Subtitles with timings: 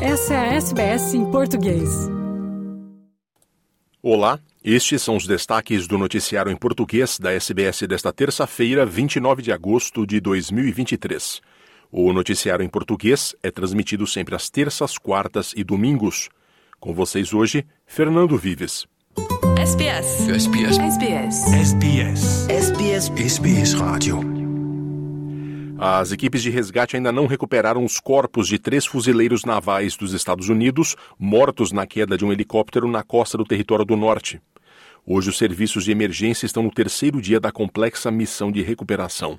[0.00, 1.88] Essa é a SBS em português.
[4.02, 9.52] Olá, estes são os destaques do noticiário em português da SBS desta terça-feira, 29 de
[9.52, 11.40] agosto de 2023.
[11.90, 16.28] O noticiário em português é transmitido sempre às terças, quartas e domingos.
[16.78, 18.86] Com vocês hoje, Fernando Vives.
[19.58, 20.28] SBS.
[20.28, 20.78] SBS.
[20.78, 21.52] SBS.
[21.52, 22.48] SBS.
[22.50, 23.10] SBS.
[23.18, 24.35] SBS Radio.
[25.78, 30.48] As equipes de resgate ainda não recuperaram os corpos de três fuzileiros navais dos Estados
[30.48, 34.40] Unidos mortos na queda de um helicóptero na costa do território do norte.
[35.04, 39.38] Hoje, os serviços de emergência estão no terceiro dia da complexa missão de recuperação.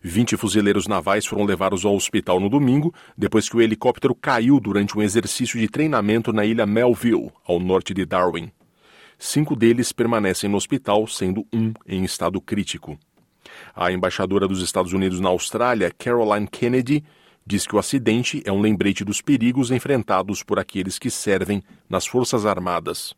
[0.00, 4.96] 20 fuzileiros navais foram levados ao hospital no domingo, depois que o helicóptero caiu durante
[4.96, 8.50] um exercício de treinamento na ilha Melville, ao norte de Darwin.
[9.18, 12.96] Cinco deles permanecem no hospital, sendo um em estado crítico.
[13.74, 17.04] A embaixadora dos Estados Unidos na Austrália, Caroline Kennedy,
[17.46, 22.06] diz que o acidente é um lembrete dos perigos enfrentados por aqueles que servem nas
[22.06, 23.14] Forças Armadas.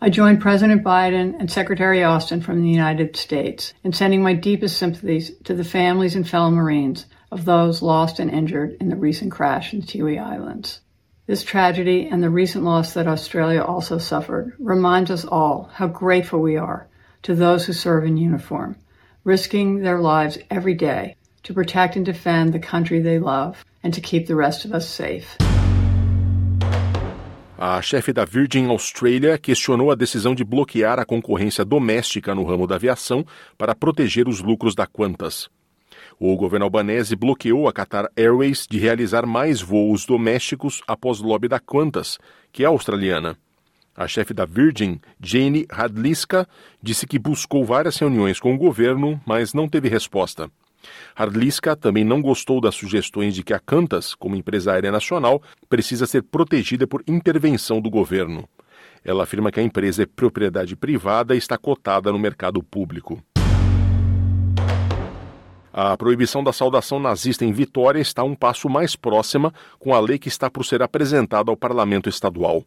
[0.00, 4.78] I join President Biden and Secretary Austin from the United States in sending my deepest
[4.78, 9.30] sympathies to the families and fellow Marines of those lost and injured in the recent
[9.30, 10.80] crash in the Tiwi Islands.
[11.26, 16.40] This tragedy and the recent loss that Australia also suffered reminds us all how grateful
[16.40, 16.88] we are
[17.22, 18.76] to those who serve in uniform,
[19.24, 24.00] risking their lives every day to protect and defend the country they love and to
[24.00, 25.36] keep the rest of us safe.
[27.58, 32.66] A chefe da Virgin Australia questionou a decisão de bloquear a concorrência doméstica no ramo
[32.66, 33.24] da aviação
[33.56, 35.48] para proteger os lucros da Qantas.
[36.18, 41.60] O governo albanese bloqueou a Qatar Airways de realizar mais voos domésticos após lobby da
[41.60, 42.18] Qantas,
[42.52, 43.36] que é australiana.
[43.94, 46.48] A chefe da Virgin, Jane Radliska,
[46.82, 50.50] disse que buscou várias reuniões com o governo, mas não teve resposta.
[51.14, 56.06] Hardliska também não gostou das sugestões de que a Qantas, como empresa aérea nacional, precisa
[56.06, 58.48] ser protegida por intervenção do governo.
[59.04, 63.22] Ela afirma que a empresa é propriedade privada e está cotada no mercado público.
[65.72, 70.18] A proibição da saudação nazista em Vitória está um passo mais próxima com a lei
[70.18, 72.62] que está por ser apresentada ao parlamento estadual.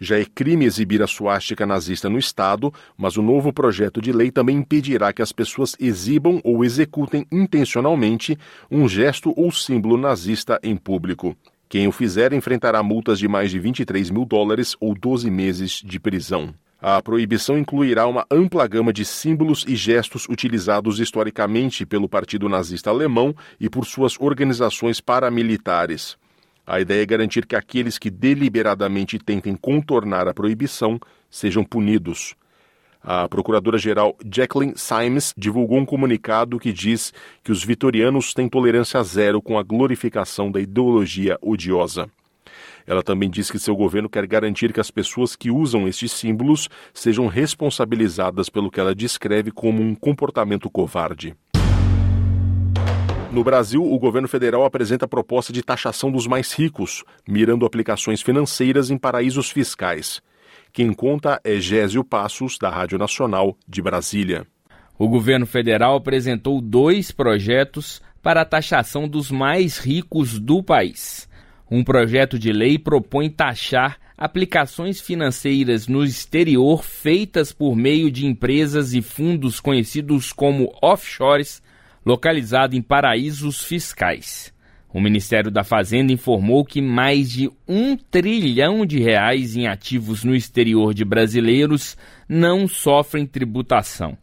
[0.00, 4.30] Já é crime exibir a suástica nazista no Estado, mas o novo projeto de lei
[4.30, 8.38] também impedirá que as pessoas exibam ou executem intencionalmente
[8.70, 11.36] um gesto ou símbolo nazista em público.
[11.68, 15.98] Quem o fizer enfrentará multas de mais de 23 mil dólares ou 12 meses de
[15.98, 16.54] prisão.
[16.84, 22.90] A proibição incluirá uma ampla gama de símbolos e gestos utilizados historicamente pelo Partido Nazista
[22.90, 26.18] Alemão e por suas organizações paramilitares.
[26.66, 32.36] A ideia é garantir que aqueles que deliberadamente tentem contornar a proibição sejam punidos.
[33.02, 37.12] A procuradora-geral Jacqueline Symes divulgou um comunicado que diz
[37.42, 42.08] que os vitorianos têm tolerância zero com a glorificação da ideologia odiosa.
[42.86, 46.68] Ela também diz que seu governo quer garantir que as pessoas que usam estes símbolos
[46.94, 51.34] sejam responsabilizadas pelo que ela descreve como um comportamento covarde.
[53.32, 58.20] No Brasil, o governo federal apresenta a proposta de taxação dos mais ricos, mirando aplicações
[58.20, 60.20] financeiras em paraísos fiscais.
[60.70, 64.46] Quem conta é Gésio Passos, da Rádio Nacional de Brasília.
[64.98, 71.26] O governo federal apresentou dois projetos para a taxação dos mais ricos do país.
[71.70, 78.92] Um projeto de lei propõe taxar aplicações financeiras no exterior feitas por meio de empresas
[78.92, 81.62] e fundos conhecidos como offshores
[82.04, 84.52] localizado em paraísos fiscais.
[84.92, 90.34] O Ministério da Fazenda informou que mais de um trilhão de reais em ativos no
[90.34, 91.96] exterior de brasileiros
[92.28, 94.18] não sofrem tributação.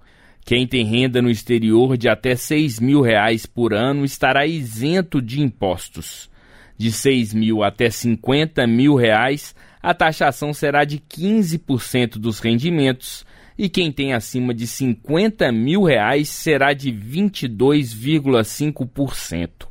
[0.46, 5.42] Quem tem renda no exterior de até 6 mil reais por ano estará isento de
[5.42, 6.30] impostos.
[6.78, 13.26] De 6 mil até 50 mil reais, a taxação será de 15% dos rendimentos
[13.60, 19.68] e quem tem acima de 50 mil reais será de 22,5%.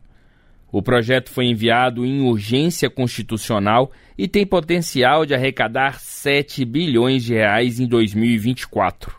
[0.71, 7.33] O projeto foi enviado em urgência constitucional e tem potencial de arrecadar 7 bilhões de
[7.33, 9.17] reais em 2024.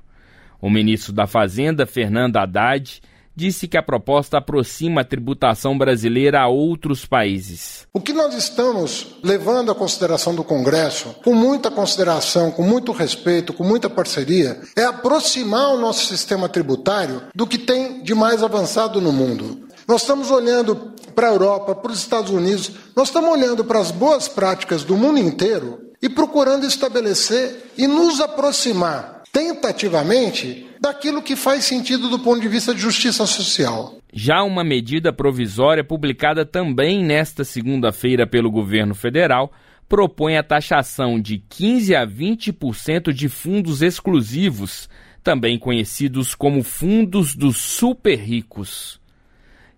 [0.62, 3.02] O ministro da Fazenda, Fernando Haddad,
[3.40, 7.88] disse que a proposta aproxima a tributação brasileira a outros países.
[7.94, 13.54] O que nós estamos levando à consideração do Congresso, com muita consideração, com muito respeito,
[13.54, 19.00] com muita parceria, é aproximar o nosso sistema tributário do que tem de mais avançado
[19.00, 19.70] no mundo.
[19.88, 23.90] Nós estamos olhando para a Europa, para os Estados Unidos, nós estamos olhando para as
[23.90, 31.66] boas práticas do mundo inteiro e procurando estabelecer e nos aproximar tentativamente daquilo que faz
[31.66, 33.98] sentido do ponto de vista de justiça social.
[34.12, 39.52] Já uma medida provisória publicada também nesta segunda-feira pelo governo federal
[39.88, 44.88] propõe a taxação de 15 a 20% de fundos exclusivos,
[45.24, 49.00] também conhecidos como fundos dos super ricos.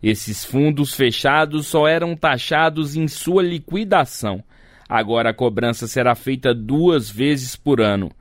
[0.04, 4.44] Esses fundos fechados só eram taxados em sua liquidação.
[4.90, 8.12] Agora a cobrança será feita duas vezes por ano.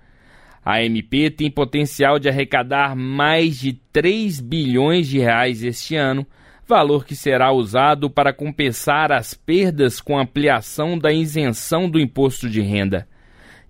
[0.65, 6.27] A MP tem potencial de arrecadar mais de 3 bilhões de reais este ano,
[6.69, 12.61] valor que será usado para compensar as perdas com ampliação da isenção do imposto de
[12.61, 13.09] renda.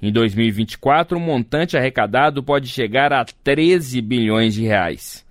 [0.02, 5.24] Em 2024, o montante arrecadado pode chegar a 13 bilhões de reais.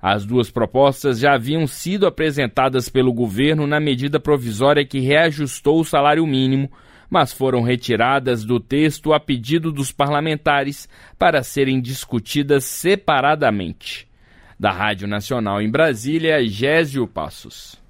[0.00, 5.84] As duas propostas já haviam sido apresentadas pelo governo na medida provisória que reajustou o
[5.84, 6.70] salário mínimo,
[7.10, 14.08] mas foram retiradas do texto a pedido dos parlamentares para serem discutidas separadamente.
[14.58, 17.80] Da Rádio Nacional em Brasília, Gésio Passos.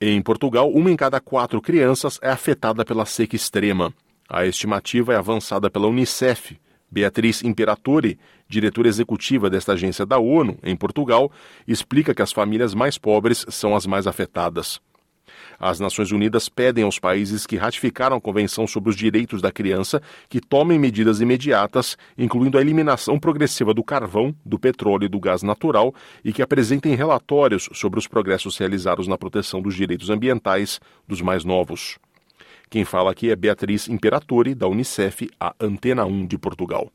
[0.00, 3.92] Em Portugal, uma em cada quatro crianças é afetada pela seca extrema.
[4.28, 6.58] A estimativa é avançada pela Unicef.
[6.90, 8.18] Beatriz Imperatori,
[8.48, 11.32] diretora executiva desta agência da ONU em Portugal,
[11.66, 14.80] explica que as famílias mais pobres são as mais afetadas.
[15.58, 20.02] As Nações Unidas pedem aos países que ratificaram a Convenção sobre os Direitos da Criança
[20.28, 25.42] que tomem medidas imediatas, incluindo a eliminação progressiva do carvão, do petróleo e do gás
[25.42, 25.94] natural,
[26.24, 31.44] e que apresentem relatórios sobre os progressos realizados na proteção dos direitos ambientais dos mais
[31.44, 31.98] novos.
[32.68, 36.88] Quem fala aqui é Beatriz Imperatori, da Unicef, a Antena 1 de Portugal.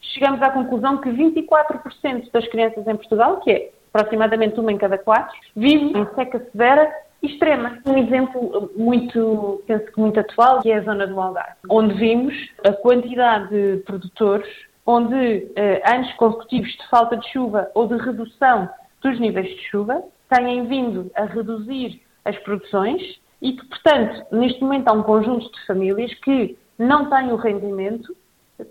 [0.00, 4.96] Chegamos à conclusão que 24% das crianças em Portugal, que é aproximadamente uma em cada
[4.96, 6.90] quatro, vivem em seca severa
[7.22, 7.78] extrema.
[7.86, 12.34] Um exemplo muito, penso que muito atual, que é a zona do Algarve, onde vimos
[12.64, 14.48] a quantidade de produtores
[14.88, 18.70] onde eh, anos consecutivos de falta de chuva ou de redução
[19.02, 24.88] dos níveis de chuva têm vindo a reduzir as produções e que, portanto, neste momento
[24.88, 28.16] há um conjunto de famílias que não têm o rendimento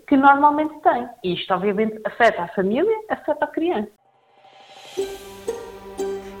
[0.08, 1.08] que normalmente têm.
[1.22, 3.90] Isto, obviamente, afeta a família, afeta a criança.